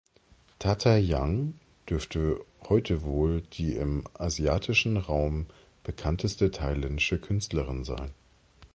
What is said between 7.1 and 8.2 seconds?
Künstlerin sein.